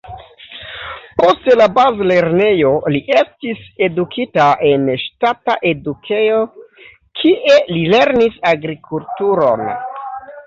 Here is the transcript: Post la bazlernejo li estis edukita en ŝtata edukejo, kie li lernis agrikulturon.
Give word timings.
Post 1.23 1.49
la 1.59 1.65
bazlernejo 1.73 2.71
li 2.95 3.01
estis 3.17 3.61
edukita 3.87 4.47
en 4.69 4.89
ŝtata 5.03 5.55
edukejo, 5.73 6.39
kie 7.21 7.59
li 7.75 7.83
lernis 7.93 8.41
agrikulturon. 8.53 9.63